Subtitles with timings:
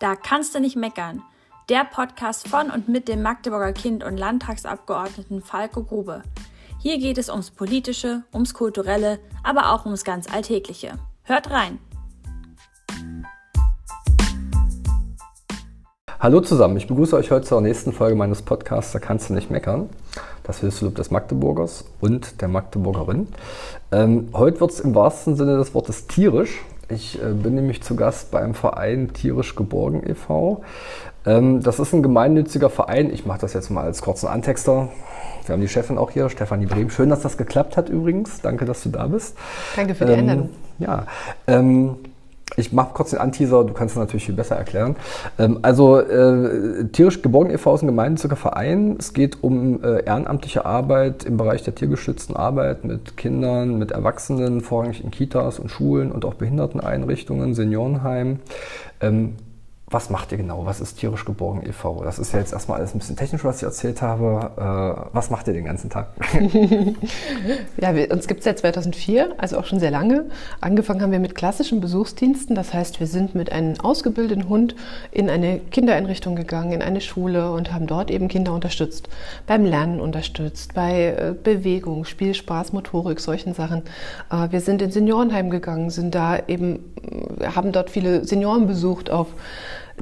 [0.00, 1.22] Da kannst du nicht meckern.
[1.68, 6.22] Der Podcast von und mit dem Magdeburger Kind und Landtagsabgeordneten Falco Grube.
[6.80, 10.98] Hier geht es ums Politische, ums Kulturelle, aber auch ums ganz Alltägliche.
[11.22, 11.78] Hört rein!
[16.18, 19.50] Hallo zusammen, ich begrüße euch heute zur nächsten Folge meines Podcasts Da kannst du nicht
[19.50, 19.90] meckern.
[20.42, 23.28] Das Hilfslob des Magdeburgers und der Magdeburgerin.
[23.92, 26.62] Ähm, heute wird es im wahrsten Sinne des Wortes tierisch.
[26.88, 30.62] Ich äh, bin nämlich zu Gast beim Verein Tierisch Geborgen e.V.
[31.26, 33.12] Ähm, das ist ein gemeinnütziger Verein.
[33.12, 34.88] Ich mache das jetzt mal als kurzen Antexter.
[35.46, 36.90] Wir haben die Chefin auch hier, Stefanie Brehm.
[36.90, 38.40] Schön, dass das geklappt hat übrigens.
[38.40, 39.36] Danke, dass du da bist.
[39.76, 40.50] Danke für die ähm, Einladung.
[40.78, 41.06] Ja.
[41.46, 41.96] Ähm,
[42.56, 44.96] ich mache kurz den Anteaser, du kannst es natürlich viel besser erklären.
[45.38, 47.74] Ähm, also äh, Tierisch Geborgen e.V.
[47.74, 48.96] ist ein gemeinnütziger Verein.
[48.98, 54.60] Es geht um äh, ehrenamtliche Arbeit im Bereich der tiergeschützten Arbeit mit Kindern, mit Erwachsenen,
[54.60, 58.40] vorrangig in Kitas und Schulen und auch Behinderteneinrichtungen, Seniorenheimen.
[59.00, 59.34] Ähm,
[59.86, 60.64] was macht ihr genau?
[60.64, 62.02] Was ist tierisch geborgen e.V.?
[62.04, 64.50] Das ist ja jetzt erstmal alles ein bisschen technisch, was ich erzählt habe.
[64.56, 66.08] Äh, was macht ihr den ganzen Tag?
[67.76, 70.24] ja, wir, uns gibt es seit 2004, also auch schon sehr lange.
[70.62, 72.56] Angefangen haben wir mit klassischen Besuchsdiensten.
[72.56, 74.74] Das heißt, wir sind mit einem ausgebildeten Hund
[75.12, 79.10] in eine Kindereinrichtung gegangen, in eine Schule und haben dort eben Kinder unterstützt.
[79.46, 83.82] Beim Lernen unterstützt, bei äh, Bewegung, Spiel, Spaß, Motorik, solchen Sachen.
[84.30, 86.80] Äh, wir sind in Seniorenheim gegangen, sind da eben,
[87.54, 89.28] haben dort viele Senioren besucht auf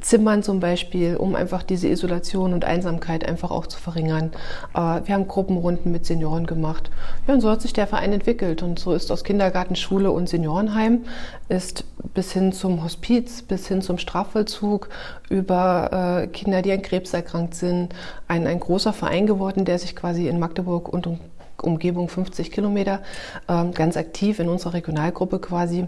[0.01, 4.33] Zimmern zum Beispiel, um einfach diese Isolation und Einsamkeit einfach auch zu verringern.
[4.75, 6.91] Äh, wir haben Gruppenrunden mit Senioren gemacht.
[7.27, 8.63] Ja, und so hat sich der Verein entwickelt.
[8.63, 11.05] Und so ist aus Kindergarten, Schule und Seniorenheim
[11.49, 14.89] ist bis hin zum Hospiz, bis hin zum Strafvollzug
[15.29, 17.95] über äh, Kinder, die an Krebs erkrankt sind,
[18.29, 21.21] ein, ein großer Verein geworden, der sich quasi in Magdeburg und um
[21.61, 23.03] Umgebung 50 Kilometer
[23.49, 25.87] ähm, ganz aktiv in unserer Regionalgruppe quasi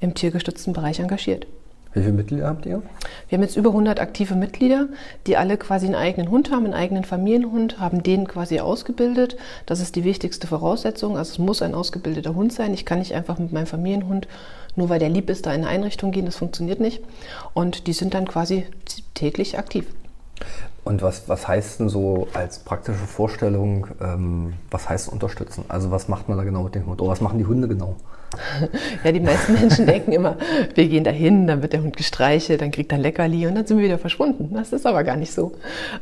[0.00, 1.46] im tiergestützten Bereich engagiert.
[1.92, 2.82] Wie viele Mitglieder habt ihr?
[3.28, 4.88] Wir haben jetzt über 100 aktive Mitglieder,
[5.26, 9.36] die alle quasi einen eigenen Hund haben, einen eigenen Familienhund, haben den quasi ausgebildet.
[9.66, 11.16] Das ist die wichtigste Voraussetzung.
[11.16, 12.74] Also es muss ein ausgebildeter Hund sein.
[12.74, 14.28] Ich kann nicht einfach mit meinem Familienhund,
[14.76, 16.26] nur weil der lieb ist, da in eine Einrichtung gehen.
[16.26, 17.02] Das funktioniert nicht.
[17.54, 18.66] Und die sind dann quasi
[19.14, 19.86] täglich aktiv.
[20.84, 25.64] Und was, was heißt denn so als praktische Vorstellung, ähm, was heißt unterstützen?
[25.68, 27.00] Also was macht man da genau mit dem Hund?
[27.02, 27.96] Oder was machen die Hunde genau?
[29.04, 30.36] Ja, die meisten Menschen denken immer,
[30.74, 33.66] wir gehen dahin, dann wird der Hund gestreichelt, dann kriegt er ein Leckerli und dann
[33.66, 34.50] sind wir wieder verschwunden.
[34.54, 35.52] Das ist aber gar nicht so.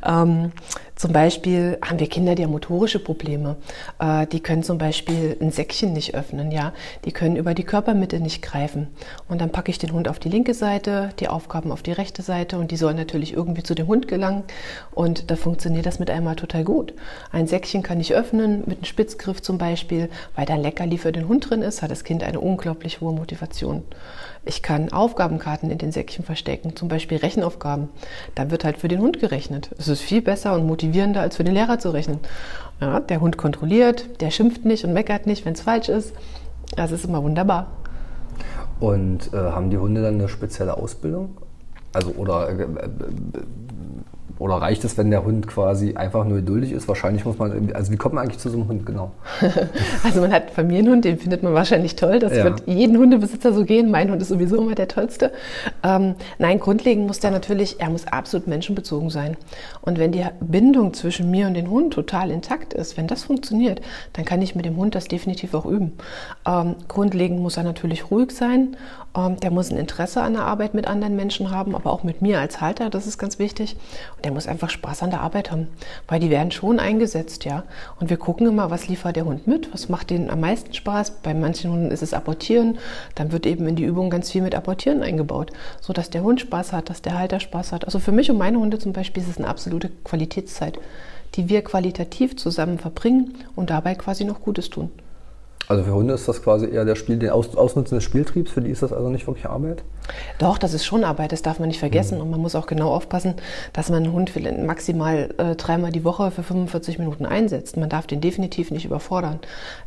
[0.07, 0.53] Ähm,
[0.99, 3.55] zum Beispiel haben wir Kinder, die haben motorische Probleme.
[4.01, 6.73] Äh, die können zum Beispiel ein Säckchen nicht öffnen, ja.
[7.05, 8.89] Die können über die Körpermitte nicht greifen.
[9.29, 12.23] Und dann packe ich den Hund auf die linke Seite, die Aufgaben auf die rechte
[12.23, 14.43] Seite und die sollen natürlich irgendwie zu dem Hund gelangen.
[14.91, 16.93] Und da funktioniert das mit einmal total gut.
[17.31, 21.13] Ein Säckchen kann ich öffnen, mit einem Spitzgriff zum Beispiel, weil da ein Leckerli für
[21.13, 23.85] den Hund drin ist, hat das Kind eine unglaublich hohe Motivation.
[24.45, 27.89] Ich kann Aufgabenkarten in den Säckchen verstecken, zum Beispiel Rechenaufgaben.
[28.35, 29.71] Dann wird halt für den Hund gerechnet.
[29.79, 32.21] Es ist viel besser und motivierender, als für den Lehrer zu rechnen.
[32.81, 36.15] Ja, der Hund kontrolliert, der schimpft nicht und meckert nicht, wenn es falsch ist.
[36.77, 37.67] Das ist immer wunderbar.
[38.81, 41.37] Und äh, haben die Hunde dann eine spezielle Ausbildung?
[41.93, 42.67] Also oder äh, äh
[44.39, 46.87] oder reicht es, wenn der Hund quasi einfach nur geduldig ist?
[46.87, 49.13] Wahrscheinlich muss man, also wie kommt man eigentlich zu so einem Hund genau?
[50.05, 52.19] also man hat einen Familienhund, den findet man wahrscheinlich toll.
[52.19, 52.45] Das ja.
[52.45, 53.91] wird jeden Hundebesitzer so gehen.
[53.91, 55.33] Mein Hund ist sowieso immer der tollste.
[55.83, 59.37] Ähm, nein, grundlegend muss der natürlich, er muss absolut menschenbezogen sein.
[59.81, 63.81] Und wenn die Bindung zwischen mir und dem Hund total intakt ist, wenn das funktioniert,
[64.13, 65.93] dann kann ich mit dem Hund das definitiv auch üben.
[66.47, 68.77] Ähm, grundlegend muss er natürlich ruhig sein.
[69.17, 72.23] Ähm, der muss ein Interesse an der Arbeit mit anderen Menschen haben, aber auch mit
[72.23, 73.77] mir als Halter, das ist ganz wichtig.
[74.17, 75.69] Und der muss einfach Spaß an der Arbeit haben,
[76.07, 77.65] weil die werden schon eingesetzt, ja.
[77.99, 81.23] Und wir gucken immer, was liefert der Hund mit, was macht denen am meisten Spaß.
[81.23, 82.77] Bei manchen Hunden ist es Apportieren,
[83.15, 85.51] dann wird eben in die Übung ganz viel mit Apportieren eingebaut,
[85.81, 87.87] sodass der Hund Spaß hat, dass der Halter Spaß hat.
[87.87, 90.79] Also für mich und meine Hunde zum Beispiel ist es eine absolute Qualitätszeit,
[91.35, 94.91] die wir qualitativ zusammen verbringen und dabei quasi noch Gutes tun.
[95.69, 98.63] Also für Hunde ist das quasi eher der Spiel, der Aus, Ausnutzen des Spieltriebs, für
[98.63, 99.83] die ist das also nicht wirklich Arbeit?
[100.39, 102.17] Doch, das ist schon Arbeit, das darf man nicht vergessen.
[102.17, 102.23] Mhm.
[102.23, 103.35] Und man muss auch genau aufpassen,
[103.75, 104.33] dass man einen Hund
[104.65, 107.77] maximal äh, dreimal die Woche für 45 Minuten einsetzt.
[107.77, 109.41] Man darf den definitiv nicht überfordern,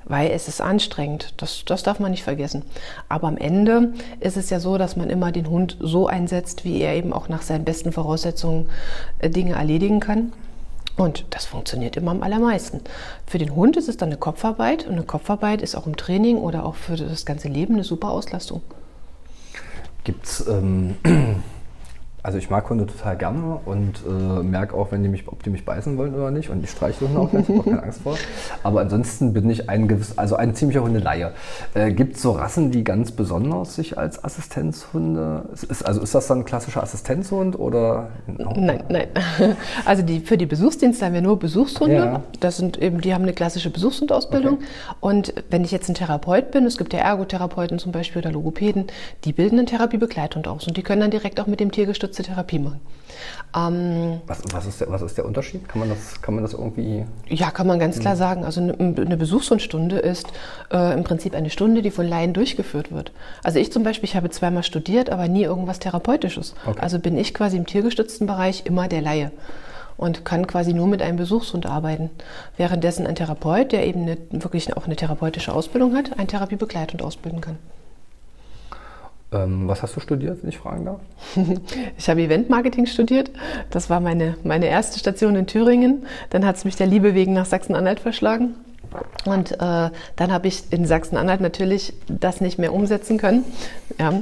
[0.06, 1.34] weil es ist anstrengend.
[1.38, 2.62] Das, das darf man nicht vergessen.
[3.10, 6.80] Aber am Ende ist es ja so, dass man immer den Hund so einsetzt, wie
[6.80, 8.70] er eben auch nach seinen besten Voraussetzungen
[9.18, 10.32] äh, Dinge erledigen kann.
[11.02, 12.82] Und das funktioniert immer am allermeisten.
[13.26, 16.38] Für den Hund ist es dann eine Kopfarbeit und eine Kopfarbeit ist auch im Training
[16.38, 18.62] oder auch für das ganze Leben eine super Auslastung.
[20.04, 20.98] Gibt es ähm,
[22.24, 25.50] Also ich mag Hunde total gerne und äh, merke auch, wenn die mich, ob die
[25.50, 26.52] mich beißen wollen oder nicht.
[26.52, 28.16] Und ich streiche Hunde auch, ich habe auch keine Angst vor.
[28.62, 31.32] Aber ansonsten bin ich ein gewiss, also ein ziemlicher Hundeleihe.
[31.74, 36.28] Äh, Gibt es so Rassen, die ganz besonders sich als Assistenzhunde, ist, also ist das
[36.28, 38.10] dann ein klassischer Assistenzhund oder?
[38.28, 39.08] Nein, nein.
[39.86, 41.96] Also die, für die Besuchsdienste haben wir nur Besuchshunde.
[41.96, 42.24] Ja.
[42.40, 44.56] Das sind eben, die haben eine klassische Besuchshundausbildung.
[44.56, 44.66] Okay.
[45.00, 48.88] Und wenn ich jetzt ein Therapeut bin, es gibt ja Ergotherapeuten zum Beispiel oder Logopäden,
[49.24, 52.24] die bilden einen Therapiebegleithund aus und die können dann direkt auch mit dem Tiergestützten gestützte
[52.24, 52.80] Therapie machen.
[53.56, 55.68] Ähm, was, was, ist der, was ist der Unterschied?
[55.68, 57.06] Kann man, das, kann man das irgendwie.
[57.28, 58.20] Ja, kann man ganz klar hm.
[58.20, 58.46] sagen.
[58.46, 60.28] Also eine, eine Besuchshundstunde ist
[60.72, 63.12] äh, im Prinzip eine Stunde, die von Laien durchgeführt wird.
[63.44, 66.54] Also ich zum Beispiel, ich habe zweimal studiert, aber nie irgendwas Therapeutisches.
[66.66, 66.80] Okay.
[66.80, 69.32] Also bin ich quasi im tiergestützten Bereich immer der Laie
[69.98, 72.10] und kann quasi nur mit einem Besuchshund arbeiten.
[72.58, 77.42] Währenddessen ein Therapeut, der eben eine, wirklich auch eine therapeutische Ausbildung hat, ein Therapiebegleithund ausbilden
[77.42, 77.58] kann.
[79.34, 81.00] Ähm, was hast du studiert, wenn ich fragen darf?
[81.98, 83.32] ich habe Eventmarketing studiert.
[83.70, 86.06] Das war meine, meine erste Station in Thüringen.
[86.32, 88.56] Dann hat es mich der Liebe wegen nach Sachsen-Anhalt verschlagen.
[89.26, 93.46] Und äh, dann habe ich in Sachsen-Anhalt natürlich das nicht mehr umsetzen können
[94.00, 94.22] ja,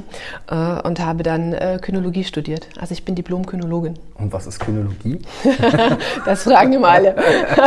[0.50, 2.68] äh, und habe dann äh, Kynologie studiert.
[2.78, 3.94] Also ich bin Diplom-Kynologin.
[4.18, 5.20] Und was ist Kynologie?
[6.26, 7.14] das fragen immer alle.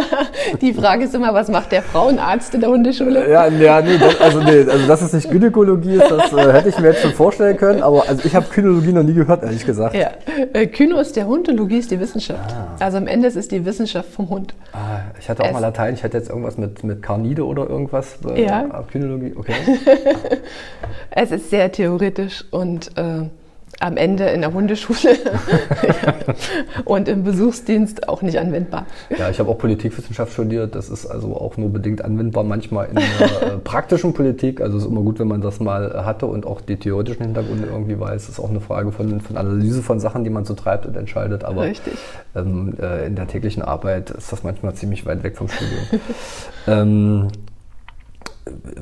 [0.62, 3.30] Die Frage ist immer, was macht der Frauenarzt in der Hundeschule?
[3.30, 6.70] Ja, ja nee, das, also, nee, also dass es nicht Gynäkologie ist, das äh, hätte
[6.70, 9.66] ich mir jetzt schon vorstellen können, aber also ich habe Kynologie noch nie gehört, ehrlich
[9.66, 9.96] gesagt.
[9.96, 10.12] Ja.
[10.54, 12.54] Äh, Kyno ist der Hund und Logie ist die Wissenschaft.
[12.54, 12.76] Ah.
[12.80, 14.54] Also am Ende ist es die Wissenschaft vom Hund.
[14.74, 17.46] Ah, ich hatte auch es mal Latein, ich hatte jetzt irgendwas mit, mit mit Carnide
[17.46, 18.20] oder irgendwas?
[18.26, 18.84] Äh, ja.
[18.92, 19.54] Kynologie, okay.
[21.12, 23.30] es ist sehr theoretisch und äh,
[23.80, 25.18] am Ende in der Hundeschule
[26.86, 28.86] und im Besuchsdienst auch nicht anwendbar.
[29.18, 30.76] Ja, ich habe auch Politikwissenschaft studiert.
[30.76, 34.62] Das ist also auch nur bedingt anwendbar, manchmal in der äh, praktischen Politik.
[34.62, 37.68] Also es ist immer gut, wenn man das mal hatte und auch die theoretischen Hintergründe
[37.68, 38.24] irgendwie weiß.
[38.24, 40.96] Es ist auch eine Frage von, von Analyse von Sachen, die man so treibt und
[40.96, 41.44] entscheidet.
[41.44, 41.66] Aber
[42.36, 46.02] ähm, äh, in der täglichen Arbeit ist das manchmal ziemlich weit weg vom Studium.
[46.68, 47.28] ähm,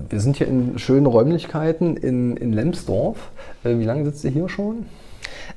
[0.09, 3.31] wir sind hier in schönen Räumlichkeiten in, in Lemsdorf.
[3.63, 4.85] Äh, wie lange sitzt ihr hier schon?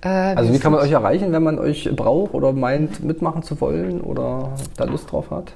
[0.03, 3.61] Äh, also wie kann man euch erreichen, wenn man euch braucht oder meint, mitmachen zu
[3.61, 5.55] wollen oder da Lust drauf hat?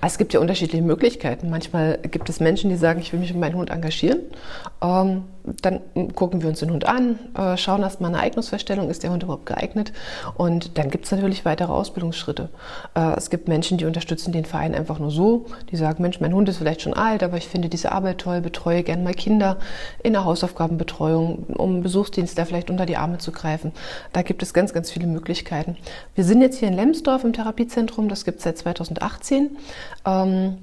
[0.00, 1.50] Es gibt ja unterschiedliche Möglichkeiten.
[1.50, 4.20] Manchmal gibt es Menschen, die sagen, ich will mich mit meinem Hund engagieren.
[4.82, 5.24] Ähm,
[5.62, 5.80] dann
[6.14, 9.46] gucken wir uns den Hund an, äh, schauen erstmal eine Eignungsfeststellung, ist der Hund überhaupt
[9.46, 9.92] geeignet?
[10.36, 12.48] Und dann gibt es natürlich weitere Ausbildungsschritte.
[12.94, 15.46] Äh, es gibt Menschen, die unterstützen den Verein einfach nur so.
[15.70, 18.40] Die sagen, Mensch, mein Hund ist vielleicht schon alt, aber ich finde diese Arbeit toll,
[18.40, 19.58] betreue gern mal Kinder
[20.02, 23.72] in der Hausaufgabenbetreuung, um Besuchsdienst da vielleicht unter die Arme zu greifen.
[24.12, 25.76] Da gibt es ganz, ganz viele Möglichkeiten.
[26.14, 29.56] Wir sind jetzt hier in Lemsdorf im Therapiezentrum, das gibt es seit 2018.
[30.04, 30.58] Ähm,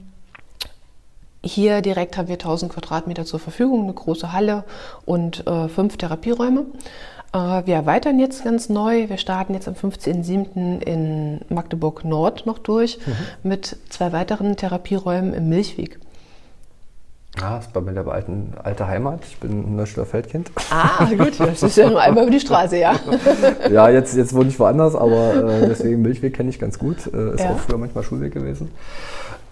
[1.44, 4.64] hier direkt haben wir 1000 Quadratmeter zur Verfügung, eine große Halle
[5.06, 6.66] und äh, fünf Therapieräume.
[7.34, 9.10] Äh, wir erweitern jetzt ganz neu.
[9.10, 10.82] Wir starten jetzt am 15.07.
[10.82, 13.50] in Magdeburg Nord noch durch mhm.
[13.50, 16.00] mit zwei weiteren Therapieräumen im Milchweg.
[17.42, 19.22] Ah, das ist bei mir der alten, alte Heimat.
[19.28, 20.52] Ich bin ein Neustädter Feldkind.
[20.70, 22.94] Ah, gut, das ist ja nur einmal über die Straße, ja.
[23.72, 27.08] ja, jetzt, jetzt wohne ich woanders, aber äh, deswegen Milchweg kenne ich ganz gut.
[27.12, 27.50] Äh, ist ja.
[27.50, 28.70] auch früher manchmal Schulweg gewesen.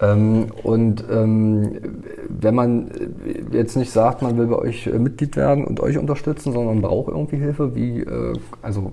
[0.02, 1.78] Ähm, und ähm,
[2.28, 2.90] wenn man
[3.52, 7.08] jetzt nicht sagt, man will bei euch äh, Mitglied werden und euch unterstützen, sondern braucht
[7.08, 8.92] irgendwie Hilfe, wie, äh, also,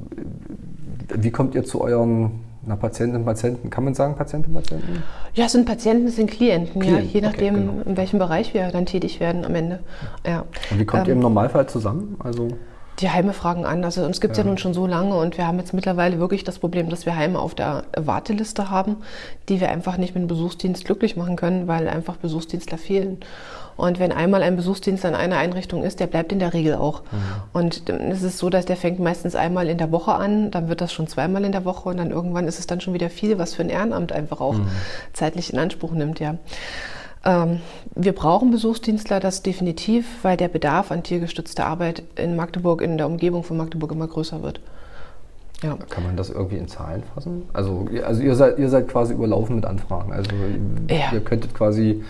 [1.15, 2.31] wie kommt ihr zu euren
[2.65, 5.03] na, Patientinnen und Patienten, kann man sagen Patientinnen und Patienten?
[5.33, 7.06] Ja, es sind Patienten, es sind Klienten, Klienten.
[7.06, 7.89] ja, je nachdem, okay, genau.
[7.89, 9.79] in welchem Bereich wir dann tätig werden am Ende.
[10.27, 10.45] Ja.
[10.69, 12.17] Und wie kommt ähm, ihr im Normalfall zusammen?
[12.19, 12.50] Also
[12.99, 13.83] die Heime fragen an.
[13.83, 14.43] Also uns gibt es ja.
[14.43, 14.49] ja.
[14.49, 17.39] nun schon so lange und wir haben jetzt mittlerweile wirklich das Problem, dass wir Heime
[17.39, 18.97] auf der Warteliste haben,
[19.47, 23.19] die wir einfach nicht mit dem Besuchsdienst glücklich machen können, weil einfach Besuchsdienstler fehlen.
[23.77, 27.03] Und wenn einmal ein Besuchsdienst an einer Einrichtung ist, der bleibt in der Regel auch.
[27.03, 27.18] Mhm.
[27.53, 30.81] Und es ist so, dass der fängt meistens einmal in der Woche an, dann wird
[30.81, 33.37] das schon zweimal in der Woche und dann irgendwann ist es dann schon wieder viel,
[33.37, 34.68] was für ein Ehrenamt einfach auch mhm.
[35.13, 36.35] zeitlich in Anspruch nimmt, ja.
[37.30, 37.59] Ähm,
[37.94, 43.06] wir brauchen Besuchsdienstler, das definitiv, weil der Bedarf an tiergestützter Arbeit in Magdeburg, in der
[43.06, 44.59] Umgebung von Magdeburg immer größer wird.
[45.62, 45.78] Ja.
[45.90, 47.44] Kann man das irgendwie in Zahlen fassen?
[47.54, 50.14] Also, also ihr, seid, ihr seid quasi überlaufen mit Anfragen.
[50.14, 50.31] Also
[50.90, 51.12] ja.
[51.12, 52.02] ihr könntet quasi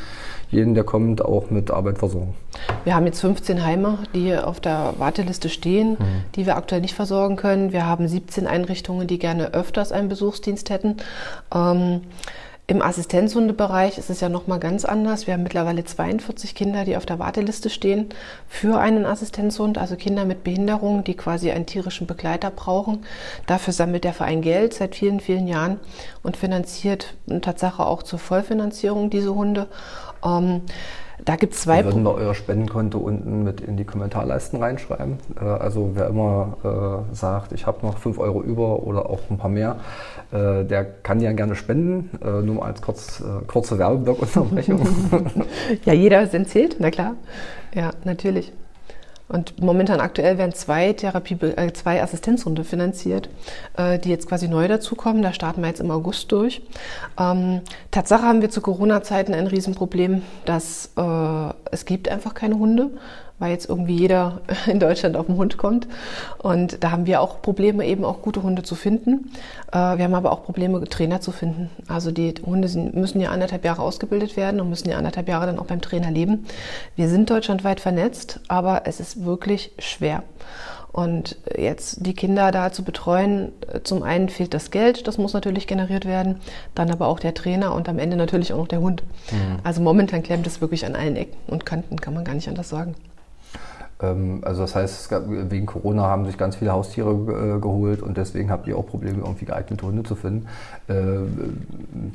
[0.51, 2.35] jeden, der kommt, auch mit Arbeit versorgen.
[2.83, 6.23] Wir haben jetzt 15 Heime, die auf der Warteliste stehen, mhm.
[6.35, 7.73] die wir aktuell nicht versorgen können.
[7.73, 10.97] Wir haben 17 Einrichtungen, die gerne öfters einen Besuchsdienst hätten.
[11.53, 12.01] Ähm,
[12.69, 15.25] im Assistenzhundebereich ist es ja nochmal ganz anders.
[15.25, 18.09] Wir haben mittlerweile 42 Kinder, die auf der Warteliste stehen
[18.47, 23.07] für einen Assistenzhund, also Kinder mit Behinderung, die quasi einen tierischen Begleiter brauchen.
[23.47, 25.79] Dafür sammelt der Verein Geld seit vielen, vielen Jahren
[26.21, 29.67] und finanziert Tatsache auch zur Vollfinanzierung diese Hunde.
[30.23, 30.61] Ähm,
[31.25, 31.77] Da gibt es zwei.
[31.77, 35.17] Wir würden wir euer Spendenkonto unten mit in die Kommentarleisten reinschreiben.
[35.39, 39.37] Äh, also wer immer äh, sagt, ich habe noch 5 Euro über oder auch ein
[39.37, 39.77] paar mehr,
[40.31, 42.09] äh, der kann ja gerne spenden.
[42.43, 44.87] Nur mal als kurz, kurze Werbeblock-Unterbrechung.
[45.85, 47.15] ja, jeder ist zählt, na klar.
[47.73, 48.51] Ja, natürlich.
[49.29, 53.29] Und momentan aktuell werden zwei Therapie, äh, zwei Assistenzhunde finanziert,
[53.77, 55.21] äh, die jetzt quasi neu dazukommen.
[55.21, 56.63] Da starten wir jetzt im August durch.
[57.19, 62.89] Ähm, Tatsache haben wir zu Corona-Zeiten ein Riesenproblem, dass äh, es gibt einfach keine Hunde
[63.39, 65.87] weil jetzt irgendwie jeder in Deutschland auf den Hund kommt.
[66.37, 69.31] Und da haben wir auch Probleme, eben auch gute Hunde zu finden.
[69.71, 71.69] Äh, wir haben aber auch Probleme, Trainer zu finden.
[71.87, 75.59] Also die Hunde müssen ja anderthalb Jahre ausgebildet werden und müssen ja anderthalb Jahre dann
[75.59, 76.45] auch beim Trainer leben.
[76.95, 80.23] Wir sind deutschlandweit vernetzt, aber es ist wirklich schwer.
[80.91, 85.33] Und jetzt die Kinder da zu betreuen, äh, zum einen fehlt das Geld, das muss
[85.33, 86.41] natürlich generiert werden,
[86.73, 89.03] dann aber auch der Trainer und am Ende natürlich auch noch der Hund.
[89.31, 89.59] Mhm.
[89.63, 92.69] Also momentan klemmt es wirklich an allen Ecken und Kanten, kann man gar nicht anders
[92.69, 92.95] sagen.
[94.01, 98.17] Ähm, also das heißt, gab, wegen Corona haben sich ganz viele Haustiere äh, geholt und
[98.17, 100.47] deswegen habt ihr auch Probleme, irgendwie geeignete Hunde zu finden.
[100.87, 100.93] Äh,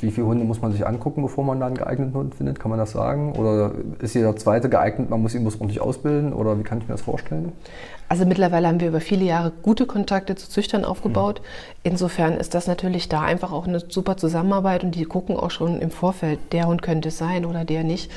[0.00, 2.58] wie viele Hunde muss man sich angucken, bevor man dann einen geeigneten Hund findet?
[2.58, 3.32] Kann man das sagen?
[3.32, 6.32] Oder ist jeder zweite geeignet, man muss ihn muss ordentlich ausbilden?
[6.32, 7.52] Oder wie kann ich mir das vorstellen?
[8.08, 11.40] Also mittlerweile haben wir über viele Jahre gute Kontakte zu Züchtern aufgebaut.
[11.40, 11.80] Mhm.
[11.84, 15.80] Insofern ist das natürlich da einfach auch eine super Zusammenarbeit und die gucken auch schon
[15.80, 18.10] im Vorfeld, der Hund könnte es sein oder der nicht.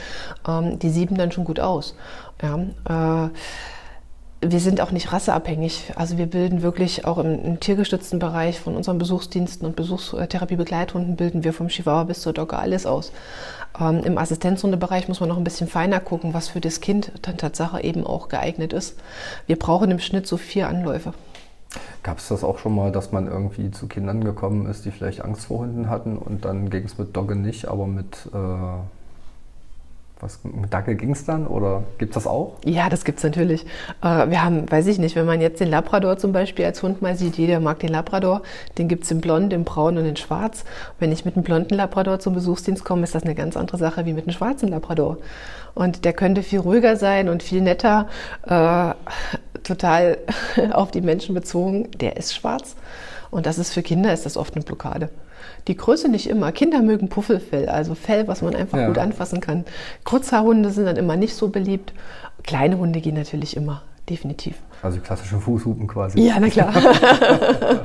[0.47, 1.95] Ähm, die sieben dann schon gut aus.
[2.41, 3.29] Ja, äh,
[4.41, 5.93] wir sind auch nicht rasseabhängig.
[5.95, 11.43] Also wir bilden wirklich auch im, im tiergestützten Bereich von unseren Besuchsdiensten und Besuchstherapie-Begleithunden bilden
[11.43, 13.11] wir vom Chihuahua bis zur Dogge alles aus.
[13.79, 17.37] Ähm, Im Assistenzhundebereich muss man noch ein bisschen feiner gucken, was für das Kind dann
[17.37, 18.99] Tatsache eben auch geeignet ist.
[19.47, 21.13] Wir brauchen im Schnitt so vier Anläufe.
[22.03, 25.21] Gab es das auch schon mal, dass man irgendwie zu Kindern gekommen ist, die vielleicht
[25.21, 28.96] Angst vor Hunden hatten und dann ging es mit Dogge nicht, aber mit äh
[30.19, 32.55] was, mit Dackel ging es dann oder gibt es das auch?
[32.65, 33.65] Ja, das gibt es natürlich.
[34.01, 37.01] Äh, wir haben, weiß ich nicht, wenn man jetzt den Labrador zum Beispiel als Hund
[37.01, 38.41] mal sieht, jeder mag den Labrador,
[38.77, 40.65] den gibt es in blond, in braun und in schwarz.
[40.99, 44.05] Wenn ich mit einem blonden Labrador zum Besuchsdienst komme, ist das eine ganz andere Sache
[44.05, 45.17] wie mit einem schwarzen Labrador.
[45.75, 48.07] Und der könnte viel ruhiger sein und viel netter,
[48.47, 48.93] äh,
[49.63, 50.17] total
[50.71, 51.91] auf die Menschen bezogen.
[51.99, 52.75] Der ist schwarz.
[53.29, 55.09] Und das ist für Kinder ist das oft eine Blockade.
[55.67, 56.51] Die Größe nicht immer.
[56.51, 58.87] Kinder mögen Puffelfell, also Fell, was man einfach ja.
[58.87, 59.65] gut anfassen kann.
[60.03, 61.93] Kurzhaarhunde sind dann immer nicht so beliebt.
[62.43, 64.55] Kleine Hunde gehen natürlich immer definitiv.
[64.81, 66.21] Also klassische Fußhupen quasi.
[66.21, 66.73] Ja, na klar.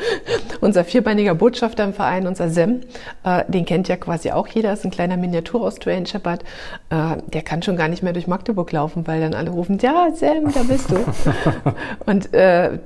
[0.63, 2.81] unser vierbeiniger Botschafter im Verein, unser Sem,
[3.25, 6.45] äh, den kennt ja quasi auch jeder, ist ein kleiner Miniatur-Australian Shepherd.
[6.89, 10.11] Äh, der kann schon gar nicht mehr durch Magdeburg laufen, weil dann alle rufen, ja,
[10.15, 10.97] Sem, da bist du.
[12.07, 12.79] und äh,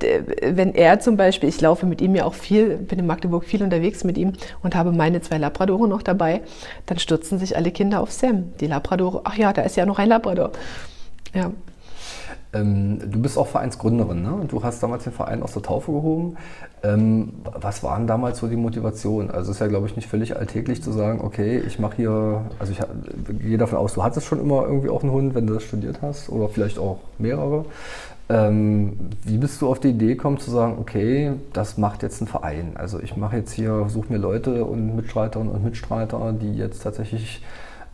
[0.42, 3.62] wenn er zum Beispiel, ich laufe mit ihm ja auch viel, bin in Magdeburg viel
[3.62, 6.40] unterwegs mit ihm und habe meine zwei Labradore noch dabei,
[6.87, 8.54] dann stürzen sich alle Kinder auf Sam.
[8.59, 10.52] Die Labradore, ach ja, da ist ja noch ein Labrador.
[11.35, 11.50] Ja.
[12.57, 14.41] Ähm, du bist auch Vereinsgründerin, ne?
[14.49, 16.37] Du hast damals den Verein aus der Taufe gehoben.
[16.83, 19.31] Ähm, was waren damals so die Motivation?
[19.31, 22.43] Also es ist ja, glaube ich, nicht völlig alltäglich zu sagen, okay, ich mache hier,
[22.59, 22.81] also ich
[23.41, 26.01] gehe davon aus, du hattest schon immer irgendwie auch einen Hund, wenn du das studiert
[26.03, 27.65] hast oder vielleicht auch mehrere.
[28.29, 32.27] Ähm, wie bist du auf die Idee gekommen zu sagen, okay, das macht jetzt ein
[32.27, 32.73] Verein?
[32.75, 37.43] Also ich mache jetzt hier, suche mir Leute und Mitstreiterinnen und Mitstreiter, die jetzt tatsächlich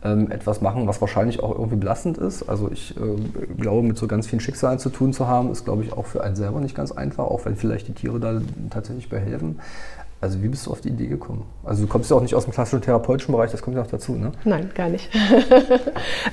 [0.03, 2.43] ähm, etwas machen, was wahrscheinlich auch irgendwie belastend ist.
[2.49, 5.83] Also ich äh, glaube, mit so ganz vielen Schicksalen zu tun zu haben, ist, glaube
[5.83, 9.09] ich, auch für einen selber nicht ganz einfach, auch wenn vielleicht die Tiere da tatsächlich
[9.09, 9.59] behelfen.
[10.23, 11.43] Also wie bist du auf die Idee gekommen?
[11.65, 13.87] Also du kommst ja auch nicht aus dem klassischen therapeutischen Bereich, das kommt ja auch
[13.87, 14.31] dazu, ne?
[14.45, 15.09] Nein, gar nicht.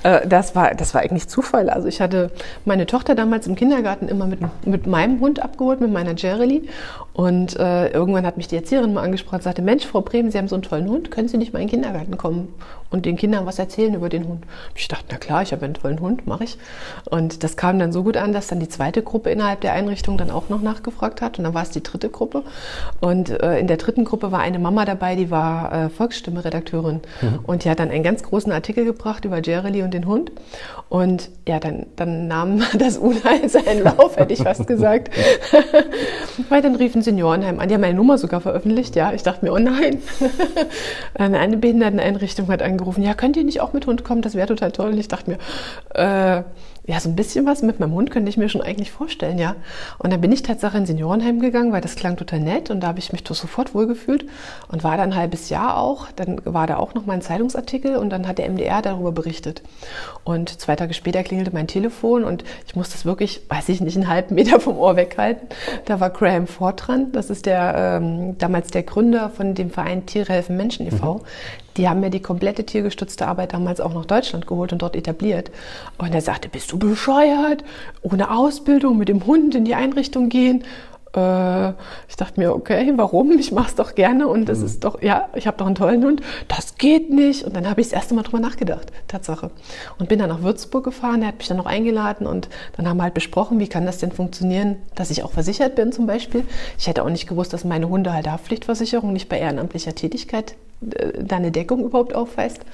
[0.03, 1.69] Äh, das, war, das war eigentlich Zufall.
[1.69, 2.31] Also ich hatte
[2.65, 6.69] meine Tochter damals im Kindergarten immer mit, mit meinem Hund abgeholt, mit meiner Jerry.
[7.13, 10.39] Und äh, irgendwann hat mich die Erzieherin mal angesprochen und sagte, Mensch, Frau Bremen, Sie
[10.39, 12.49] haben so einen tollen Hund, können Sie nicht mal in den Kindergarten kommen
[12.91, 14.45] und den Kindern was erzählen über den Hund?
[14.75, 16.59] Ich dachte, na klar, ich habe einen tollen Hund, mache ich.
[17.09, 20.19] Und das kam dann so gut an, dass dann die zweite Gruppe innerhalb der Einrichtung
[20.19, 21.39] dann auch noch nachgefragt hat.
[21.39, 22.43] Und dann war es die dritte Gruppe.
[23.01, 27.01] Und äh, in der dritten Gruppe war eine Mama dabei, die war äh, Volksstimme-Redakteurin.
[27.21, 27.39] Mhm.
[27.45, 30.33] Und die hat dann einen ganz großen Artikel gebracht über Jeremy und den Hund.
[30.89, 35.11] Und ja, dann, dann nahm das Unheil seinen Lauf, hätte ich fast gesagt.
[36.49, 37.69] Weil dann riefen Seniorenheim an.
[37.69, 38.97] Die haben meine Nummer sogar veröffentlicht.
[38.97, 40.03] Ja, ich dachte mir, oh nein.
[41.15, 44.23] eine Behinderteneinrichtung hat angerufen, ja, könnt ihr nicht auch mit Hund kommen?
[44.23, 44.91] Das wäre total toll.
[44.91, 45.39] Und ich dachte mir,
[45.95, 46.43] äh,
[46.87, 49.57] ja, so ein bisschen was mit meinem Hund könnte ich mir schon eigentlich vorstellen, ja.
[49.99, 52.89] Und dann bin ich tatsächlich in Seniorenheim gegangen, weil das klang total nett und da
[52.89, 54.27] habe ich mich sofort wohlgefühlt
[54.69, 56.09] und war dann ein halbes Jahr auch.
[56.17, 59.63] Dann war da auch noch mal ein Zeitungsartikel und dann hat der MDR darüber berichtet.
[60.25, 63.97] Und zwei Tage später klingelte mein Telefon und ich musste das wirklich, weiß ich nicht,
[63.97, 65.49] einen halben Meter vom Ohr weghalten.
[65.85, 67.13] Da war Graham Ford dran.
[67.13, 71.15] Das ist der, ähm, damals der Gründer von dem Verein Tiere helfen Menschen e.V.
[71.15, 71.21] Mhm.
[71.77, 75.51] Die haben mir die komplette tiergestützte Arbeit damals auch nach Deutschland geholt und dort etabliert.
[75.99, 77.65] Und er sagte, bist du bescheuert?
[78.03, 80.65] Ohne Ausbildung mit dem Hund in die Einrichtung gehen?
[81.15, 81.71] Äh,
[82.09, 83.33] ich dachte mir, okay, warum?
[83.33, 84.67] Ich mache es doch gerne und das mhm.
[84.67, 86.23] ist doch, ja, ich habe doch einen tollen Hund.
[86.49, 87.45] Das geht nicht.
[87.45, 89.51] Und dann habe ich das erste Mal drüber nachgedacht, Tatsache.
[89.99, 92.99] Und bin dann nach Würzburg gefahren, er hat mich dann noch eingeladen und dann haben
[92.99, 96.45] wir halt besprochen, wie kann das denn funktionieren, dass ich auch versichert bin zum Beispiel.
[96.79, 101.51] Ich hätte auch nicht gewusst, dass meine Hunde halt Haftpflichtversicherung nicht bei ehrenamtlicher Tätigkeit deine
[101.51, 102.65] Deckung überhaupt aufweist.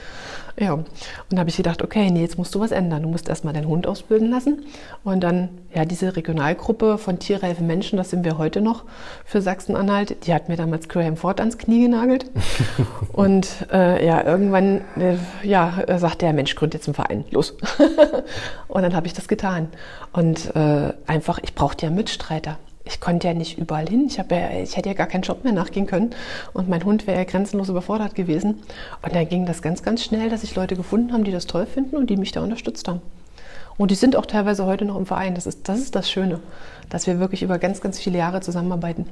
[0.59, 0.87] Ja, und
[1.29, 3.03] dann habe ich gedacht, okay, nee, jetzt musst du was ändern.
[3.03, 4.65] Du musst erstmal deinen Hund ausbilden lassen.
[5.05, 8.85] Und dann, ja, diese Regionalgruppe von Tierreife Menschen, das sind wir heute noch
[9.27, 12.31] für Sachsen-Anhalt, die hat mir damals Graham Ford ans Knie genagelt.
[13.13, 17.55] und äh, ja, irgendwann, äh, ja, sagte der Mensch, gründ jetzt einen Verein, los.
[18.69, 19.69] und dann habe ich das getan.
[20.15, 24.07] Und äh, einfach, ich brauchte ja Mitstreiter ich konnte ja nicht überall hin.
[24.07, 24.25] Ich, ja,
[24.62, 26.14] ich hätte ja gar keinen Job mehr nachgehen können.
[26.52, 28.62] Und mein Hund wäre ja grenzenlos überfordert gewesen.
[29.02, 31.66] Und dann ging das ganz, ganz schnell, dass sich Leute gefunden haben, die das toll
[31.66, 33.02] finden und die mich da unterstützt haben.
[33.76, 35.35] Und die sind auch teilweise heute noch im Verein.
[35.35, 36.38] Das ist das, ist das Schöne,
[36.88, 39.07] dass wir wirklich über ganz, ganz viele Jahre zusammenarbeiten.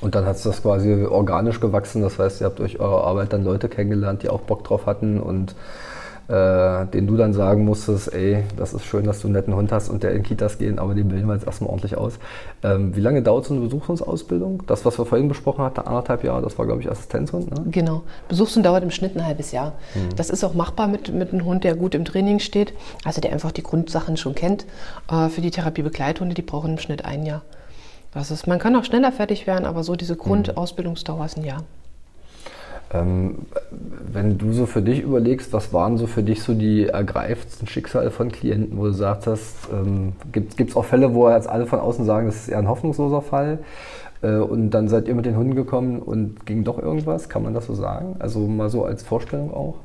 [0.00, 2.02] Und dann hat es das quasi organisch gewachsen.
[2.02, 5.18] Das heißt, ihr habt durch eure Arbeit dann Leute kennengelernt, die auch Bock drauf hatten
[5.18, 5.54] und
[6.28, 9.72] äh, den du dann sagen musstest, ey, das ist schön, dass du einen netten Hund
[9.72, 12.18] hast und der in Kitas gehen, aber den bilden wir jetzt erstmal ordentlich aus.
[12.62, 14.62] Ähm, wie lange dauert so eine Besuchshundausbildung?
[14.66, 17.70] Das, was wir vorhin besprochen hatten, anderthalb Jahre, das war, glaube ich, Assistenzhund, ne?
[17.70, 18.02] Genau.
[18.28, 19.72] Besuchshund dauert im Schnitt ein halbes Jahr.
[19.94, 20.16] Mhm.
[20.16, 22.72] Das ist auch machbar mit, mit einem Hund, der gut im Training steht,
[23.04, 24.64] also der einfach die Grundsachen schon kennt.
[25.10, 27.42] Äh, für die Therapiebegleithunde, die brauchen im Schnitt ein Jahr.
[28.14, 30.20] Das ist, man kann auch schneller fertig werden, aber so diese hm.
[30.20, 31.64] Grundausbildungsdauer ist ein Jahr.
[32.94, 33.46] Ähm,
[34.12, 38.10] wenn du so für dich überlegst, was waren so für dich so die ergreifendsten Schicksale
[38.10, 41.80] von Klienten, wo du sagst hast, ähm, gibt es auch Fälle, wo jetzt alle von
[41.80, 43.58] außen sagen, das ist eher ein hoffnungsloser Fall
[44.22, 47.54] äh, und dann seid ihr mit den Hunden gekommen und ging doch irgendwas, kann man
[47.54, 48.16] das so sagen?
[48.20, 49.76] Also mal so als Vorstellung auch?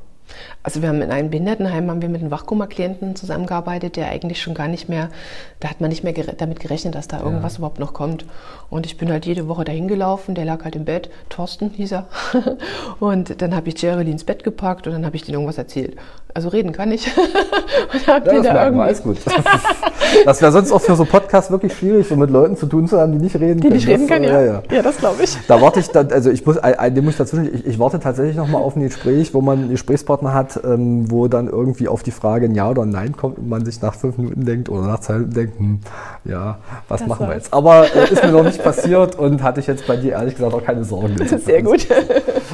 [0.62, 4.54] Also wir haben in einem Behindertenheim haben wir mit einem Wachkoma-Klienten zusammengearbeitet, der eigentlich schon
[4.54, 5.10] gar nicht mehr,
[5.60, 7.58] da hat man nicht mehr damit gerechnet, dass da irgendwas ja.
[7.60, 8.26] überhaupt noch kommt.
[8.70, 11.94] Und ich bin halt jede Woche dahin gelaufen, der lag halt im Bett, Thorsten hieß
[11.94, 12.08] er.
[13.00, 15.96] und dann habe ich Jeremy ins Bett gepackt und dann habe ich denen irgendwas erzählt.
[16.36, 17.08] Also reden kann ich.
[18.08, 19.18] ja, das da wir, alles gut.
[20.26, 23.00] das wäre sonst auch für so Podcasts wirklich schwierig, so mit Leuten zu tun zu
[23.00, 23.80] haben, die nicht reden die können.
[23.80, 24.42] Die nicht reden das, können, ja.
[24.42, 24.62] Ja, ja.
[24.72, 25.36] ja das glaube ich.
[25.48, 28.36] Da warte ich, dann, also ich muss, dem muss ich dazwischen, ich, ich warte tatsächlich
[28.36, 32.12] nochmal auf ein Gespräch, wo man einen Gesprächspartner hat, ähm, wo dann irgendwie auf die
[32.12, 34.82] Frage ein Ja oder ein Nein kommt und man sich nach fünf Minuten denkt oder
[34.82, 35.80] nach zwei Minuten denkt, hm,
[36.26, 37.30] ja, was das machen war's.
[37.30, 37.54] wir jetzt?
[37.54, 40.54] Aber äh, ist mir noch nicht passiert und hatte ich jetzt bei dir ehrlich gesagt
[40.54, 41.16] auch keine Sorgen.
[41.40, 41.88] Sehr gut.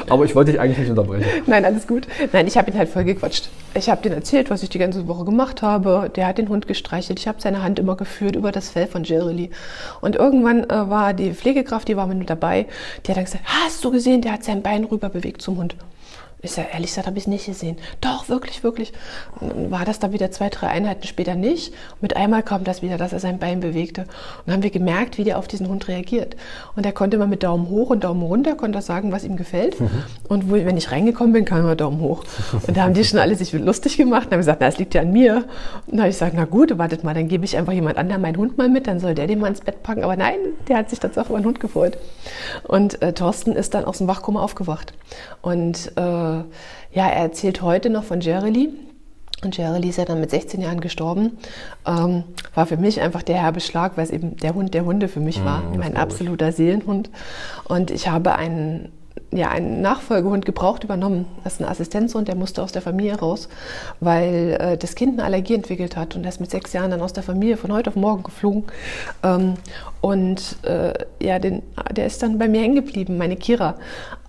[0.09, 1.25] Aber ich wollte dich eigentlich nicht unterbrechen.
[1.45, 2.07] Nein, alles gut.
[2.31, 3.49] Nein, ich habe ihn halt voll gequatscht.
[3.73, 6.11] Ich habe denen erzählt, was ich die ganze Woche gemacht habe.
[6.15, 7.19] Der hat den Hund gestreichelt.
[7.19, 9.49] Ich habe seine Hand immer geführt über das Fell von Jerry.
[10.01, 12.67] Und irgendwann äh, war die Pflegekraft, die war mit dabei,
[13.05, 15.75] die hat dann gesagt, hast du gesehen, der hat sein Bein rüber bewegt zum Hund.
[16.45, 17.77] Ich sage, ehrlich gesagt, habe ich es nicht gesehen.
[18.01, 18.93] Doch, wirklich, wirklich.
[19.39, 21.73] Und war das dann wieder zwei, drei Einheiten später nicht.
[21.93, 24.01] Und mit einmal kam das wieder, dass er sein Bein bewegte.
[24.01, 24.09] Und
[24.45, 26.35] dann haben wir gemerkt, wie der auf diesen Hund reagiert.
[26.75, 29.79] Und er konnte immer mit Daumen hoch und Daumen runter, konnte sagen, was ihm gefällt.
[29.79, 29.89] Mhm.
[30.27, 32.23] Und wo, wenn ich reingekommen bin, kam immer Daumen hoch.
[32.67, 34.93] Und da haben die schon alle sich lustig gemacht und haben gesagt, na, es liegt
[34.93, 35.45] ja an mir.
[35.87, 38.21] Und dann habe ich gesagt, na gut, wartet mal, dann gebe ich einfach jemand anderen
[38.21, 40.03] meinen Hund mal mit, dann soll der den mal ins Bett packen.
[40.03, 41.97] Aber nein, der hat sich tatsächlich über den Hund gefreut.
[42.63, 44.93] Und äh, Thorsten ist dann aus dem Wachkoma aufgewacht.
[45.41, 46.34] Und äh,
[46.91, 48.69] ja, er erzählt heute noch von Jeremy.
[49.43, 51.37] Und Jeremy ist ja dann mit 16 Jahren gestorben.
[51.85, 55.07] Ähm, war für mich einfach der herbe Schlag, weil es eben der Hund der Hunde
[55.07, 55.61] für mich war.
[55.61, 57.09] Mm, mein absoluter Seelenhund.
[57.65, 58.91] Und ich habe einen
[59.31, 61.25] ja, einen Nachfolgehund gebraucht übernommen.
[61.43, 63.49] Das ist ein Assistenzhund, der musste aus der Familie raus,
[63.99, 67.01] weil äh, das Kind eine Allergie entwickelt hat und er ist mit sechs Jahren dann
[67.01, 68.63] aus der Familie von heute auf morgen geflogen.
[69.23, 69.55] Ähm,
[70.01, 73.75] und äh, ja, den, der ist dann bei mir hängen geblieben, meine Kira.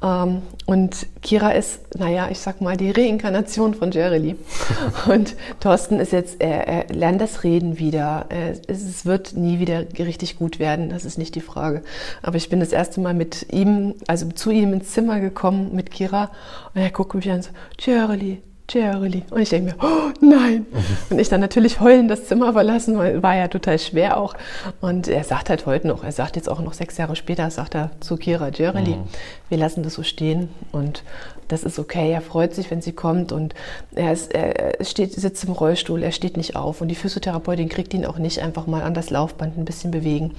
[0.06, 4.36] Ähm, und Kira ist, naja, ich sag mal, die Reinkarnation von Jeremy.
[5.08, 8.26] und Thorsten ist jetzt, er, er lernt das Reden wieder.
[8.28, 11.82] Er, es wird nie wieder richtig gut werden, das ist nicht die Frage.
[12.22, 15.90] Aber ich bin das erste Mal mit ihm, also zu ihm ins Zimmer gekommen mit
[15.90, 16.30] Kira
[16.74, 19.22] und er guckt mich an so, Jeremy, Jerry.
[19.30, 20.66] Und ich denke mir, oh nein.
[20.70, 20.84] Mhm.
[21.10, 24.34] Und ich dann natürlich heulen das Zimmer verlassen, weil war ja total schwer auch.
[24.80, 27.74] Und er sagt halt heute noch, er sagt jetzt auch noch sechs Jahre später, sagt
[27.74, 29.04] er zu Kira, Jerry, mhm.
[29.48, 31.02] wir lassen das so stehen und
[31.48, 32.10] das ist okay.
[32.10, 33.54] Er freut sich, wenn sie kommt und
[33.94, 37.94] er, ist, er steht, sitzt im Rollstuhl, er steht nicht auf und die Physiotherapeutin kriegt
[37.94, 40.34] ihn auch nicht einfach mal an das Laufband ein bisschen bewegen.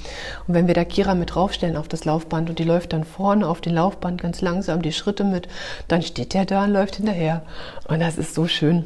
[0.48, 3.48] Und wenn wir da Kira mit draufstellen auf das Laufband und die läuft dann vorne
[3.48, 5.48] auf den Laufband ganz langsam die Schritte mit,
[5.88, 7.43] dann steht der da und läuft hinterher.
[7.88, 8.86] Und das ist so schön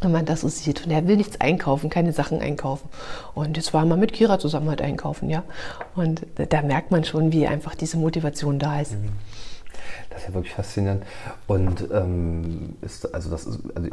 [0.00, 0.84] wenn man das so sieht.
[0.84, 2.88] Und er will nichts einkaufen, keine Sachen einkaufen.
[3.34, 5.42] Und jetzt war man mit Kira zusammen halt einkaufen, ja.
[5.94, 8.92] Und da merkt man schon, wie einfach diese Motivation da ist.
[8.92, 9.10] Mhm.
[10.18, 11.04] Das ist ja wirklich faszinierend.
[11.46, 13.88] Und ähm, ist, also das ist, also,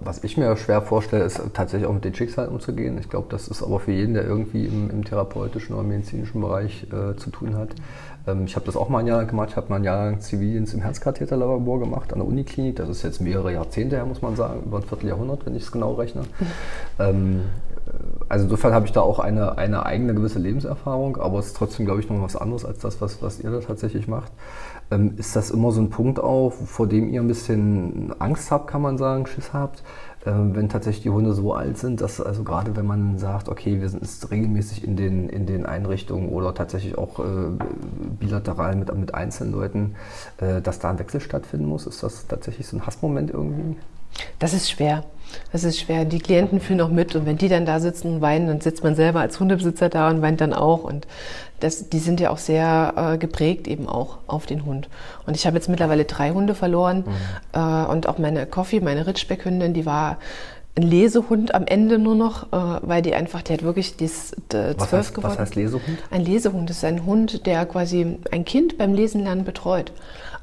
[0.00, 2.98] was ich mir schwer vorstelle, ist tatsächlich auch mit den Schicksalen umzugehen.
[2.98, 6.86] Ich glaube, das ist aber für jeden, der irgendwie im, im therapeutischen oder medizinischen Bereich
[6.92, 7.70] äh, zu tun hat.
[8.26, 9.48] Ähm, ich habe das auch mal ein Jahr gemacht.
[9.50, 12.76] Ich habe mal ein Jahr lang Zivildienst im Herzkatheterlabor gemacht an der Uniklinik.
[12.76, 15.72] Das ist jetzt mehrere Jahrzehnte her, muss man sagen, über ein Vierteljahrhundert, wenn ich es
[15.72, 16.22] genau rechne.
[16.98, 17.44] ähm,
[18.28, 21.86] also insofern habe ich da auch eine, eine eigene gewisse Lebenserfahrung, aber es ist trotzdem,
[21.86, 24.32] glaube ich, noch was anderes als das, was, was ihr da tatsächlich macht.
[24.90, 28.68] Ähm, ist das immer so ein Punkt auch, vor dem ihr ein bisschen Angst habt,
[28.68, 29.82] kann man sagen, Schiss habt,
[30.24, 33.80] äh, wenn tatsächlich die Hunde so alt sind, dass also gerade wenn man sagt, okay,
[33.80, 37.22] wir sind jetzt regelmäßig in den, in den Einrichtungen oder tatsächlich auch äh,
[38.18, 39.94] bilateral mit, mit einzelnen Leuten,
[40.38, 43.76] äh, dass da ein Wechsel stattfinden muss, ist das tatsächlich so ein Hassmoment irgendwie?
[44.38, 45.04] Das ist schwer.
[45.52, 46.04] Das ist schwer.
[46.04, 48.84] Die Klienten fühlen auch mit und wenn die dann da sitzen und weinen, dann sitzt
[48.84, 50.84] man selber als Hundebesitzer da und weint dann auch.
[50.84, 51.06] Und
[51.60, 54.88] das, die sind ja auch sehr äh, geprägt eben auch auf den Hund.
[55.26, 57.60] Und ich habe jetzt mittlerweile drei Hunde verloren mhm.
[57.60, 60.18] äh, und auch meine Coffee, meine Ritschbeckhündin, die war
[60.76, 64.76] ein Lesehund am Ende nur noch, äh, weil die einfach, die hat wirklich dieses äh,
[64.76, 65.32] zwölf geworden.
[65.32, 65.82] Was heißt Lesehund?
[66.10, 69.92] Ein Lesehund ist ein Hund, der quasi ein Kind beim Lesen lernen betreut.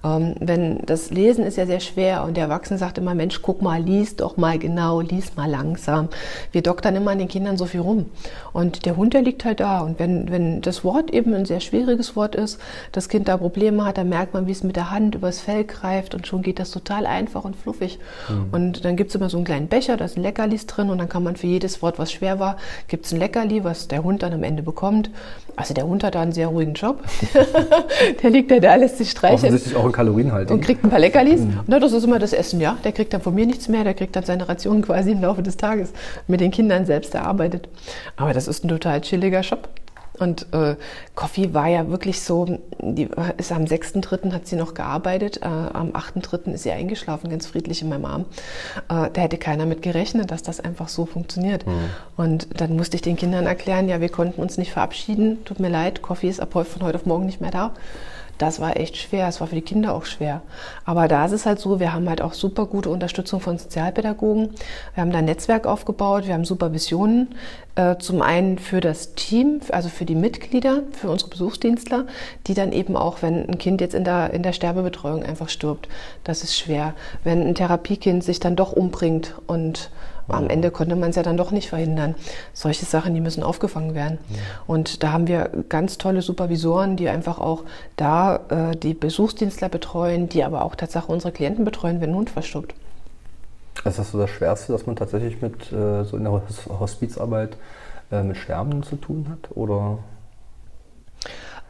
[0.04, 3.62] Ähm, wenn das Lesen ist ja sehr schwer und der Erwachsene sagt immer, Mensch, guck
[3.62, 6.10] mal, lies doch mal genau, lies mal langsam.
[6.52, 8.06] Wir doktern immer an den Kindern so viel rum.
[8.52, 9.80] Und der Hund, der liegt halt da.
[9.80, 12.60] Und wenn, wenn das Wort eben ein sehr schwieriges Wort ist,
[12.92, 15.64] das Kind da Probleme hat, dann merkt man, wie es mit der Hand übers Fell
[15.64, 18.00] greift und schon geht das total einfach und fluffig.
[18.30, 18.48] Mhm.
[18.52, 20.98] Und dann gibt es immer so einen kleinen Becher, da ist ein Leckerlis drin und
[20.98, 24.04] dann kann man für jedes Wort, was schwer war, gibt es ein Leckerli, was der
[24.04, 25.10] Hund dann am Ende bekommt.
[25.56, 27.04] Also der Hund hat da einen sehr ruhigen Job.
[28.24, 29.54] der liegt da, der lässt sich streicheln.
[29.54, 30.52] Offensichtlich auch kalorienhaltig.
[30.52, 31.42] Und kriegt ein paar Leckerlis.
[31.42, 31.62] Mhm.
[31.66, 32.78] Und das ist immer das Essen, ja.
[32.84, 35.44] Der kriegt dann von mir nichts mehr, der kriegt dann seine Ration quasi im Laufe
[35.44, 35.94] des Tages
[36.28, 37.70] mit den Kindern selbst erarbeitet.
[38.18, 39.70] Aber das ist ein total chilliger Shop.
[40.20, 40.76] Und äh,
[41.16, 44.32] Coffee war ja wirklich so, die ist am 6.3.
[44.32, 46.54] hat sie noch gearbeitet, äh, am 8.3.
[46.54, 48.26] ist sie eingeschlafen, ganz friedlich in meinem Arm.
[48.90, 51.66] Äh, da hätte keiner mit gerechnet, dass das einfach so funktioniert.
[51.66, 51.90] Mhm.
[52.16, 55.70] Und dann musste ich den Kindern erklären, ja, wir konnten uns nicht verabschieden, tut mir
[55.70, 57.74] leid, Coffee ist ab heute von heute auf morgen nicht mehr da
[58.38, 59.28] das war echt schwer.
[59.28, 60.42] Es war für die Kinder auch schwer.
[60.86, 64.50] Aber da ist es halt so, wir haben halt auch super gute Unterstützung von Sozialpädagogen.
[64.96, 67.36] Wir haben da ein Netzwerk aufgebaut, wir haben Supervisionen.
[67.76, 72.06] Äh, zum einen für das Team, also für die Mitglieder, für unsere Besuchsdienstler,
[72.46, 75.88] die dann eben auch, wenn ein Kind jetzt in der, in der Sterbebetreuung einfach stirbt,
[76.24, 76.94] das ist schwer.
[77.24, 79.90] Wenn ein Therapiekind sich dann doch umbringt und
[80.28, 82.16] am Ende konnte man es ja dann doch nicht verhindern.
[82.54, 84.18] Solche Sachen, die müssen aufgefangen werden.
[84.30, 84.38] Ja.
[84.68, 87.64] Und da haben wir ganz tolle Supervisoren, die einfach auch
[87.98, 92.30] da äh, die Besuchsdienstler betreuen, die aber auch tatsächlich unsere Klienten betreuen, wenn ein Hund
[92.30, 92.74] verstirbt.
[93.84, 96.42] Ist das so das Schwerste, dass man tatsächlich mit äh, so in der
[96.80, 97.58] Hospizarbeit
[98.12, 99.56] äh, mit Sterben zu tun hat?
[99.58, 99.98] Oder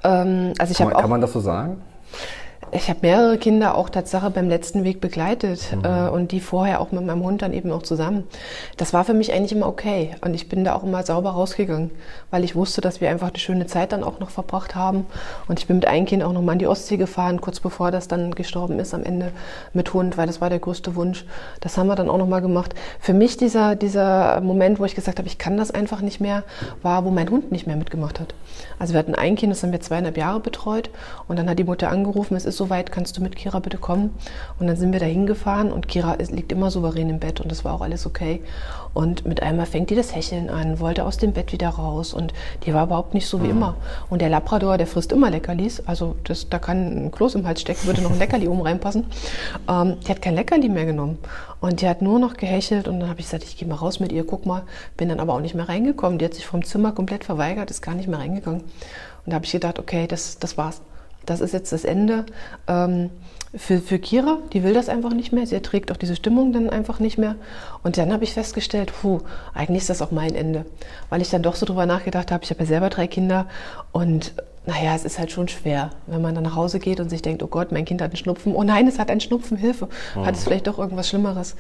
[0.04, 1.82] ähm, also ich kann, man, kann man das so sagen?
[2.76, 5.86] Ich habe mehrere Kinder auch Tatsache beim letzten Weg begleitet mhm.
[5.86, 8.24] äh, und die vorher auch mit meinem Hund dann eben auch zusammen.
[8.78, 11.92] Das war für mich eigentlich immer okay und ich bin da auch immer sauber rausgegangen,
[12.32, 15.06] weil ich wusste, dass wir einfach eine schöne Zeit dann auch noch verbracht haben
[15.48, 17.92] und ich bin mit einem Kind auch noch mal an die Ostsee gefahren, kurz bevor
[17.92, 19.32] das dann gestorben ist am Ende
[19.74, 21.26] mit Hund, weil das war der größte Wunsch.
[21.62, 22.74] Das haben wir dann auch noch mal gemacht.
[23.00, 26.44] Für mich dieser, dieser Moment, wo ich gesagt habe, ich kann das einfach nicht mehr,
[26.82, 28.34] war, wo mein Hund nicht mehr mitgemacht hat.
[28.80, 30.90] Also wir hatten ein Kind, das haben wir zweieinhalb Jahre betreut
[31.28, 33.78] und dann hat die Mutter angerufen, es ist so weit, kannst du mit Kira bitte
[33.78, 34.12] kommen?
[34.60, 37.66] Und dann sind wir da hingefahren und Kira liegt immer souverän im Bett und das
[37.66, 38.42] war auch alles okay.
[38.94, 42.34] Und mit einmal fängt die das Hecheln an, wollte aus dem Bett wieder raus und
[42.66, 43.58] die war überhaupt nicht so wie mhm.
[43.58, 43.76] immer.
[44.10, 47.62] Und der Labrador, der frisst immer Leckerlis, also das, da kann ein Kloß im Hals
[47.62, 49.06] stecken, würde noch ein Leckerli oben reinpassen.
[49.68, 51.18] Ähm, die hat kein Leckerli mehr genommen
[51.60, 54.00] und die hat nur noch gehechelt und dann habe ich gesagt, ich gehe mal raus
[54.00, 54.64] mit ihr, guck mal,
[54.98, 56.20] bin dann aber auch nicht mehr reingekommen.
[56.20, 58.62] Die hat sich vom Zimmer komplett verweigert, ist gar nicht mehr reingegangen.
[58.62, 60.82] Und da habe ich gedacht, okay, das, das war's
[61.26, 62.26] das ist jetzt das Ende.
[62.68, 63.10] Ähm,
[63.56, 65.46] für, für Kira, die will das einfach nicht mehr.
[65.46, 67.36] Sie erträgt auch diese Stimmung dann einfach nicht mehr.
[67.84, 69.20] Und dann habe ich festgestellt, puh,
[69.54, 70.66] eigentlich ist das auch mein Ende.
[71.10, 73.46] Weil ich dann doch so drüber nachgedacht habe, ich habe ja selber drei Kinder
[73.92, 74.34] und
[74.66, 77.44] naja, es ist halt schon schwer, wenn man dann nach Hause geht und sich denkt,
[77.44, 78.56] oh Gott, mein Kind hat einen Schnupfen.
[78.56, 79.90] Oh nein, es hat einen Schnupfen, Hilfe.
[80.16, 81.56] Hat es vielleicht doch irgendwas Schlimmeres.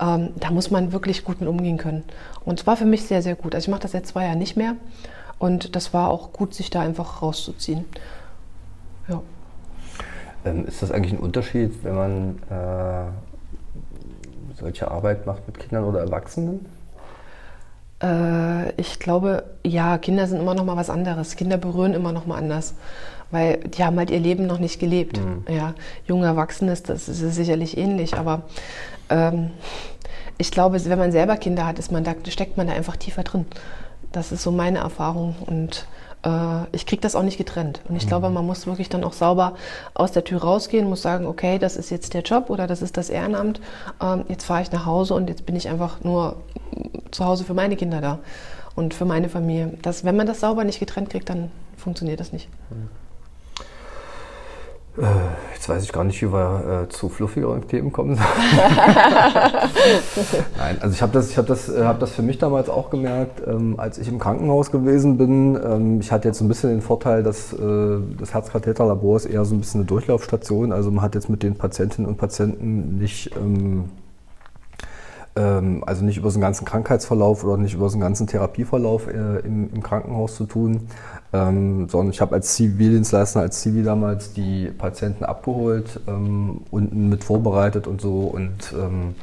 [0.00, 2.02] Ähm, da muss man wirklich gut mit umgehen können.
[2.44, 3.54] Und es war für mich sehr, sehr gut.
[3.54, 4.74] Also ich mache das seit zwei Jahren nicht mehr.
[5.38, 7.84] Und das war auch gut, sich da einfach rauszuziehen.
[10.44, 13.10] Ähm, ist das eigentlich ein Unterschied, wenn man äh,
[14.58, 16.66] solche Arbeit macht mit Kindern oder Erwachsenen?
[18.02, 21.36] Äh, ich glaube, ja, Kinder sind immer noch mal was anderes.
[21.36, 22.74] Kinder berühren immer noch mal anders,
[23.30, 25.18] weil die haben halt ihr Leben noch nicht gelebt.
[25.18, 25.44] Mhm.
[25.48, 25.74] Ja,
[26.06, 28.42] junge Erwachsene ist das ist sicherlich ähnlich, aber
[29.10, 29.50] ähm,
[30.38, 33.24] ich glaube, wenn man selber Kinder hat, ist man da, steckt man da einfach tiefer
[33.24, 33.46] drin.
[34.12, 35.86] Das ist so meine Erfahrung und
[36.72, 37.80] ich kriege das auch nicht getrennt.
[37.88, 38.08] Und ich mhm.
[38.08, 39.54] glaube, man muss wirklich dann auch sauber
[39.94, 42.96] aus der Tür rausgehen, muss sagen, okay, das ist jetzt der Job oder das ist
[42.96, 43.60] das Ehrenamt.
[44.02, 46.36] Ähm, jetzt fahre ich nach Hause und jetzt bin ich einfach nur
[47.12, 48.18] zu Hause für meine Kinder da
[48.74, 49.74] und für meine Familie.
[49.82, 52.48] Das, wenn man das sauber nicht getrennt kriegt, dann funktioniert das nicht.
[52.70, 52.88] Mhm.
[54.98, 55.04] Äh,
[55.54, 58.14] jetzt weiß ich gar nicht, wie wir äh, zu fluffigeren Themen kommen.
[60.58, 62.90] Nein, also ich habe das, ich hab das, äh, hab das für mich damals auch
[62.90, 65.56] gemerkt, ähm, als ich im Krankenhaus gewesen bin.
[65.62, 69.54] Ähm, ich hatte jetzt ein bisschen den Vorteil, dass äh, das Herzkatheterlabor ist eher so
[69.54, 70.72] ein bisschen eine Durchlaufstation.
[70.72, 73.84] Also man hat jetzt mit den Patientinnen und Patienten nicht ähm,
[75.36, 79.72] ähm also nicht über den ganzen Krankheitsverlauf oder nicht über den ganzen Therapieverlauf äh, im,
[79.72, 80.88] im, Krankenhaus zu tun,
[81.32, 87.24] ähm, sondern ich habe als Zivildienstleister, als Zivi damals die Patienten abgeholt, ähm, unten mit
[87.24, 88.20] vorbereitet und so.
[88.20, 89.14] Und ähm,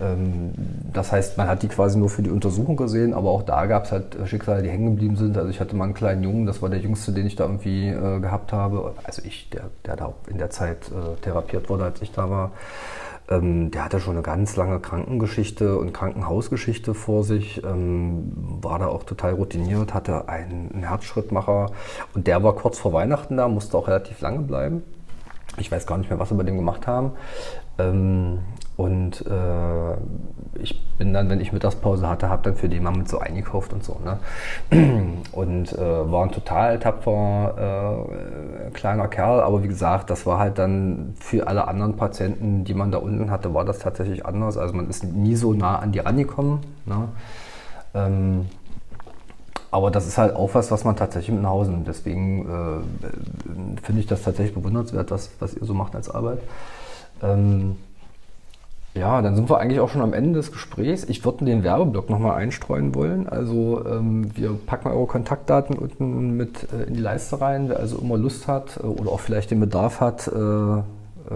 [0.00, 0.52] ähm
[0.92, 3.86] das heißt, man hat die quasi nur für die Untersuchung gesehen, aber auch da gab
[3.86, 5.36] es halt Schicksale, die hängen geblieben sind.
[5.36, 7.88] Also ich hatte mal einen kleinen Jungen, das war der jüngste, den ich da irgendwie
[7.88, 8.94] äh, gehabt habe.
[9.02, 12.52] Also ich, der, der da in der Zeit äh, therapiert wurde, als ich da war.
[13.28, 18.86] Ähm, der hatte schon eine ganz lange Krankengeschichte und Krankenhausgeschichte vor sich, ähm, war da
[18.86, 21.70] auch total routiniert, hatte einen, einen Herzschrittmacher
[22.14, 24.82] und der war kurz vor Weihnachten da, musste auch relativ lange bleiben.
[25.58, 27.12] Ich weiß gar nicht mehr, was wir bei dem gemacht haben.
[27.78, 28.38] Ähm,
[28.76, 29.94] und äh,
[30.60, 33.82] ich bin dann, wenn ich Mittagspause hatte, habe dann für die Mama so eingekauft und
[33.82, 33.98] so.
[34.04, 34.18] Ne?
[35.32, 38.06] Und äh, war ein total tapfer
[38.66, 42.74] äh, kleiner Kerl, aber wie gesagt, das war halt dann für alle anderen Patienten, die
[42.74, 44.56] man da unten hatte, war das tatsächlich anders.
[44.56, 46.60] Also man ist nie so nah an die rangekommen.
[46.84, 47.08] Ne?
[47.94, 48.46] Ähm,
[49.70, 51.88] aber das ist halt auch was, was man tatsächlich mit nach Hause nimmt.
[51.88, 56.38] Deswegen äh, finde ich das tatsächlich bewundernswert, was, was ihr so macht als Arbeit.
[57.22, 57.76] Ähm,
[58.96, 61.04] ja, dann sind wir eigentlich auch schon am Ende des Gesprächs.
[61.04, 63.28] Ich würde den Werbeblock nochmal einstreuen wollen.
[63.28, 67.68] Also ähm, wir packen eure Kontaktdaten unten mit äh, in die Leiste rein.
[67.68, 70.82] Wer also immer Lust hat äh, oder auch vielleicht den Bedarf hat äh, äh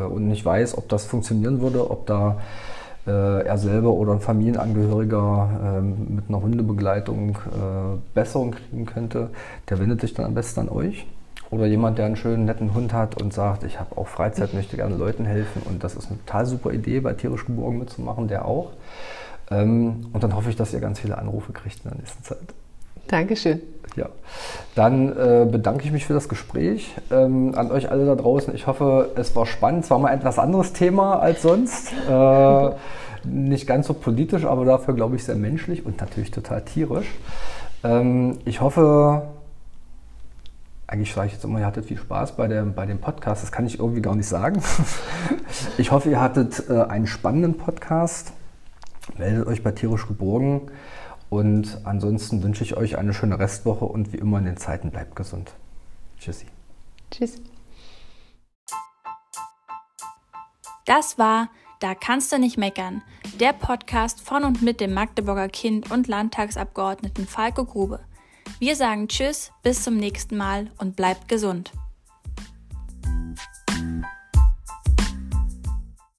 [0.08, 2.38] und nicht weiß, ob das funktionieren würde, ob da
[3.06, 9.28] äh, er selber oder ein Familienangehöriger ähm, mit einer Hundebegleitung äh, Besserung kriegen könnte,
[9.68, 11.06] der wendet sich dann am besten an euch.
[11.50, 14.76] Oder jemand, der einen schönen, netten Hund hat und sagt, ich habe auch Freizeit, möchte
[14.76, 15.62] gerne Leuten helfen.
[15.64, 18.70] Und das ist eine total super Idee, bei tierisch geborgen mitzumachen, der auch.
[19.50, 22.38] Ähm, und dann hoffe ich, dass ihr ganz viele Anrufe kriegt in der nächsten Zeit.
[23.08, 23.60] Dankeschön.
[23.96, 24.08] Ja,
[24.76, 26.94] dann äh, bedanke ich mich für das Gespräch.
[27.10, 28.54] Ähm, an euch alle da draußen.
[28.54, 29.84] Ich hoffe, es war spannend.
[29.84, 31.92] Es war mal etwas anderes Thema als sonst.
[32.08, 32.70] Äh,
[33.24, 37.08] nicht ganz so politisch, aber dafür, glaube ich, sehr menschlich und natürlich total tierisch.
[37.82, 39.22] Ähm, ich hoffe,
[40.90, 43.44] eigentlich sage ich jetzt immer, ihr hattet viel Spaß bei, der, bei dem Podcast.
[43.44, 44.62] Das kann ich irgendwie gar nicht sagen.
[45.78, 48.32] Ich hoffe, ihr hattet äh, einen spannenden Podcast.
[49.18, 50.70] Meldet euch bei Tierisch Geborgen.
[51.28, 55.16] Und ansonsten wünsche ich euch eine schöne Restwoche und wie immer in den Zeiten bleibt
[55.16, 55.52] gesund.
[56.18, 56.46] Tschüssi.
[57.10, 57.40] Tschüss.
[60.86, 61.48] Das war
[61.80, 63.02] Da kannst du nicht meckern,
[63.38, 68.00] der Podcast von und mit dem Magdeburger Kind und Landtagsabgeordneten Falco Grube.
[68.60, 71.72] Wir sagen Tschüss, bis zum nächsten Mal und bleibt gesund.